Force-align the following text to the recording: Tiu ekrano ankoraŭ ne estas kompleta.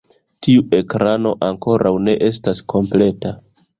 Tiu 0.45 0.63
ekrano 0.77 1.33
ankoraŭ 1.49 1.93
ne 2.07 2.17
estas 2.31 2.63
kompleta. 2.75 3.35